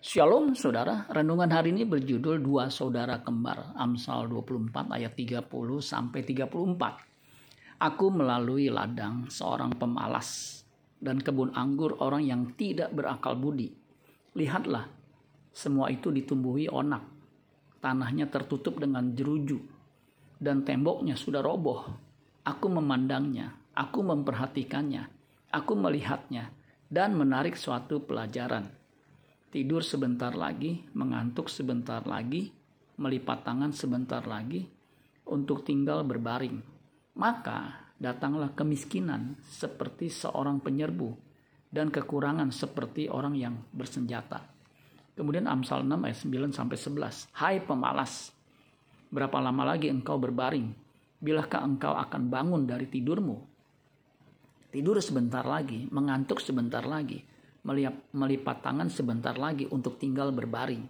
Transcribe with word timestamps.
Shalom 0.00 0.56
saudara, 0.56 1.04
renungan 1.12 1.52
hari 1.52 1.76
ini 1.76 1.84
berjudul 1.84 2.40
Dua 2.40 2.72
Saudara 2.72 3.20
Kembar, 3.20 3.76
Amsal 3.76 4.32
24 4.32 4.96
ayat 4.96 5.12
30 5.12 5.44
sampai 5.76 6.24
34. 6.24 7.84
Aku 7.84 8.08
melalui 8.08 8.72
ladang 8.72 9.28
seorang 9.28 9.76
pemalas 9.76 10.64
dan 10.96 11.20
kebun 11.20 11.52
anggur 11.52 12.00
orang 12.00 12.24
yang 12.24 12.56
tidak 12.56 12.96
berakal 12.96 13.36
budi. 13.36 13.76
Lihatlah, 14.40 14.88
semua 15.52 15.92
itu 15.92 16.08
ditumbuhi 16.08 16.64
onak. 16.72 17.04
Tanahnya 17.84 18.24
tertutup 18.32 18.80
dengan 18.80 19.12
jeruju 19.12 19.60
dan 20.40 20.64
temboknya 20.64 21.12
sudah 21.12 21.44
roboh. 21.44 21.84
Aku 22.48 22.72
memandangnya, 22.72 23.52
aku 23.76 24.00
memperhatikannya, 24.00 25.04
aku 25.52 25.76
melihatnya 25.76 26.48
dan 26.88 27.20
menarik 27.20 27.52
suatu 27.52 28.00
pelajaran 28.00 28.80
tidur 29.50 29.82
sebentar 29.82 30.30
lagi, 30.30 30.86
mengantuk 30.94 31.50
sebentar 31.50 32.06
lagi, 32.06 32.54
melipat 33.02 33.42
tangan 33.42 33.74
sebentar 33.74 34.22
lagi 34.22 34.62
untuk 35.26 35.66
tinggal 35.66 36.06
berbaring. 36.06 36.62
Maka 37.18 37.90
datanglah 37.98 38.54
kemiskinan 38.54 39.34
seperti 39.42 40.08
seorang 40.08 40.62
penyerbu 40.62 41.10
dan 41.68 41.90
kekurangan 41.90 42.54
seperti 42.54 43.10
orang 43.10 43.34
yang 43.34 43.58
bersenjata. 43.74 44.46
Kemudian 45.18 45.50
Amsal 45.50 45.82
6 45.82 45.98
ayat 45.98 46.18
9 46.22 46.54
sampai 46.54 46.78
11. 46.78 47.28
Hai 47.34 47.58
pemalas, 47.60 48.30
berapa 49.10 49.36
lama 49.42 49.74
lagi 49.74 49.90
engkau 49.90 50.16
berbaring? 50.16 50.72
Bilakah 51.20 51.66
engkau 51.66 51.92
akan 51.92 52.32
bangun 52.32 52.62
dari 52.64 52.88
tidurmu? 52.88 53.36
Tidur 54.70 55.02
sebentar 55.02 55.42
lagi, 55.42 55.90
mengantuk 55.90 56.38
sebentar 56.38 56.86
lagi 56.86 57.26
melipat 57.64 58.64
tangan 58.64 58.88
sebentar 58.88 59.36
lagi 59.36 59.68
untuk 59.68 60.00
tinggal 60.00 60.32
berbaring. 60.32 60.84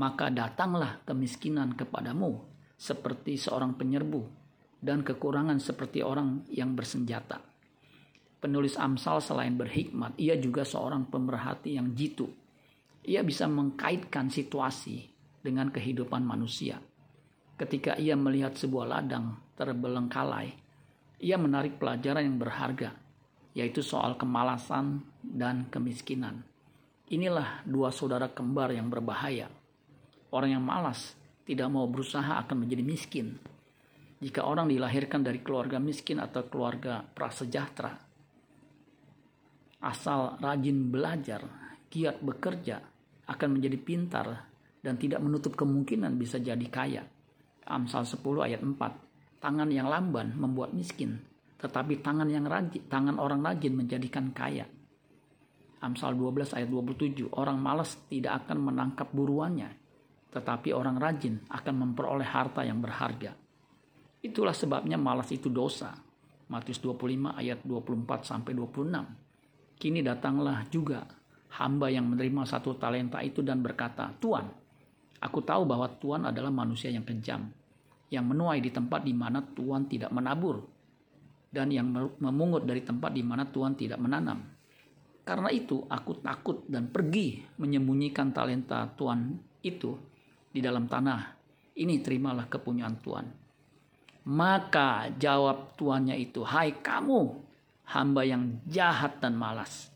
Maka 0.00 0.32
datanglah 0.32 1.04
kemiskinan 1.04 1.76
kepadamu 1.76 2.40
seperti 2.80 3.36
seorang 3.36 3.76
penyerbu 3.76 4.22
dan 4.80 5.04
kekurangan 5.04 5.60
seperti 5.60 6.00
orang 6.00 6.48
yang 6.48 6.72
bersenjata. 6.72 7.36
Penulis 8.40 8.80
Amsal 8.80 9.20
selain 9.20 9.52
berhikmat, 9.52 10.16
ia 10.16 10.40
juga 10.40 10.64
seorang 10.64 11.04
pemerhati 11.12 11.76
yang 11.76 11.92
jitu. 11.92 12.24
Ia 13.04 13.20
bisa 13.20 13.44
mengkaitkan 13.44 14.32
situasi 14.32 15.04
dengan 15.44 15.68
kehidupan 15.68 16.24
manusia. 16.24 16.80
Ketika 17.60 18.00
ia 18.00 18.16
melihat 18.16 18.56
sebuah 18.56 18.88
ladang 18.88 19.36
terbelengkalai, 19.60 20.48
ia 21.20 21.36
menarik 21.36 21.76
pelajaran 21.76 22.24
yang 22.24 22.40
berharga 22.40 23.09
yaitu 23.54 23.82
soal 23.82 24.14
kemalasan 24.14 25.02
dan 25.20 25.66
kemiskinan. 25.68 26.46
Inilah 27.10 27.66
dua 27.66 27.90
saudara 27.90 28.30
kembar 28.30 28.70
yang 28.70 28.86
berbahaya. 28.86 29.50
Orang 30.30 30.54
yang 30.54 30.62
malas 30.62 31.18
tidak 31.42 31.66
mau 31.66 31.90
berusaha 31.90 32.38
akan 32.46 32.66
menjadi 32.66 32.86
miskin. 32.86 33.34
Jika 34.22 34.46
orang 34.46 34.70
dilahirkan 34.70 35.26
dari 35.26 35.42
keluarga 35.42 35.82
miskin 35.82 36.22
atau 36.22 36.46
keluarga 36.46 37.02
prasejahtera, 37.02 37.90
asal 39.82 40.38
rajin 40.38 40.92
belajar, 40.92 41.42
giat 41.90 42.20
bekerja, 42.22 42.78
akan 43.26 43.48
menjadi 43.58 43.78
pintar 43.80 44.26
dan 44.84 44.94
tidak 45.00 45.18
menutup 45.24 45.56
kemungkinan 45.56 46.14
bisa 46.20 46.38
jadi 46.38 46.66
kaya. 46.68 47.02
Amsal 47.66 48.06
10 48.06 48.22
ayat 48.46 48.60
4. 48.62 49.40
Tangan 49.40 49.70
yang 49.72 49.88
lamban 49.88 50.36
membuat 50.36 50.76
miskin, 50.76 51.16
tetapi 51.60 52.00
tangan 52.00 52.28
yang 52.32 52.48
rajin, 52.48 52.88
tangan 52.88 53.20
orang 53.20 53.44
rajin 53.44 53.76
menjadikan 53.76 54.32
kaya. 54.32 54.64
Amsal 55.84 56.16
12 56.16 56.56
ayat 56.56 56.68
27, 56.68 57.28
orang 57.36 57.60
malas 57.60 58.00
tidak 58.08 58.44
akan 58.44 58.72
menangkap 58.72 59.12
buruannya, 59.12 59.68
tetapi 60.32 60.72
orang 60.72 60.96
rajin 60.96 61.40
akan 61.52 61.74
memperoleh 61.76 62.24
harta 62.24 62.64
yang 62.64 62.80
berharga. 62.80 63.36
Itulah 64.20 64.56
sebabnya 64.56 64.96
malas 65.00 65.28
itu 65.32 65.52
dosa. 65.52 65.92
Matius 66.50 66.80
25 66.82 67.36
ayat 67.36 67.64
24 67.64 68.24
sampai 68.24 68.52
26. 68.56 69.80
Kini 69.80 70.00
datanglah 70.04 70.64
juga 70.68 71.04
hamba 71.60 71.88
yang 71.88 72.08
menerima 72.12 72.44
satu 72.44 72.76
talenta 72.76 73.24
itu 73.24 73.40
dan 73.40 73.64
berkata, 73.64 74.12
"Tuan, 74.20 74.44
aku 75.20 75.40
tahu 75.40 75.64
bahwa 75.64 75.88
Tuan 75.96 76.28
adalah 76.28 76.52
manusia 76.52 76.92
yang 76.92 77.06
kejam, 77.06 77.48
yang 78.12 78.28
menuai 78.28 78.60
di 78.60 78.68
tempat 78.68 79.00
di 79.00 79.14
mana 79.16 79.40
Tuan 79.40 79.88
tidak 79.88 80.12
menabur 80.12 80.79
dan 81.50 81.66
yang 81.74 81.90
memungut 82.22 82.62
dari 82.62 82.86
tempat 82.86 83.10
di 83.10 83.26
mana 83.26 83.42
Tuhan 83.42 83.74
tidak 83.74 83.98
menanam. 83.98 84.38
Karena 85.26 85.50
itu 85.50 85.82
aku 85.90 86.22
takut 86.22 86.62
dan 86.70 86.88
pergi 86.88 87.42
menyembunyikan 87.58 88.30
talenta 88.30 88.86
Tuhan 88.94 89.34
itu 89.66 89.98
di 90.50 90.62
dalam 90.62 90.86
tanah. 90.86 91.38
Ini 91.74 92.02
terimalah 92.02 92.46
kepunyaan 92.46 92.96
Tuhan. 93.02 93.26
Maka 94.30 95.10
jawab 95.18 95.74
tuannya 95.74 96.14
itu, 96.18 96.46
"Hai 96.46 96.78
kamu, 96.78 97.20
hamba 97.90 98.22
yang 98.22 98.62
jahat 98.66 99.18
dan 99.18 99.34
malas. 99.34 99.90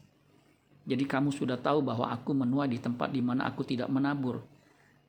Jadi 0.84 1.06
kamu 1.06 1.30
sudah 1.32 1.56
tahu 1.56 1.80
bahwa 1.80 2.10
aku 2.10 2.34
menuai 2.34 2.68
di 2.68 2.78
tempat 2.82 3.08
di 3.14 3.22
mana 3.24 3.48
aku 3.48 3.64
tidak 3.64 3.88
menabur 3.88 4.42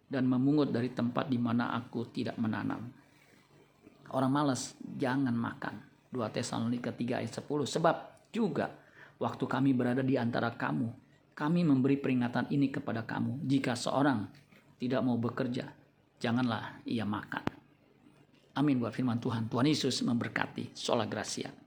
dan 0.08 0.30
memungut 0.30 0.72
dari 0.72 0.94
tempat 0.94 1.26
di 1.26 1.42
mana 1.42 1.74
aku 1.74 2.06
tidak 2.14 2.38
menanam." 2.38 2.92
Orang 4.14 4.32
malas 4.32 4.78
jangan 4.82 5.34
makan 5.34 5.95
2 6.16 6.32
Tesalonika 6.32 6.96
3 6.96 7.20
ayat 7.20 7.44
10. 7.44 7.44
Sebab 7.68 7.96
juga 8.32 8.72
waktu 9.20 9.44
kami 9.44 9.76
berada 9.76 10.00
di 10.00 10.16
antara 10.16 10.56
kamu, 10.56 10.88
kami 11.36 11.68
memberi 11.68 12.00
peringatan 12.00 12.48
ini 12.48 12.72
kepada 12.72 13.04
kamu. 13.04 13.44
Jika 13.44 13.76
seorang 13.76 14.32
tidak 14.80 15.04
mau 15.04 15.20
bekerja, 15.20 15.68
janganlah 16.24 16.80
ia 16.88 17.04
makan. 17.04 17.44
Amin 18.56 18.80
buat 18.80 18.96
firman 18.96 19.20
Tuhan. 19.20 19.52
Tuhan 19.52 19.68
Yesus 19.68 20.00
memberkati. 20.08 20.72
Sola 20.72 21.04
Gracia. 21.04 21.65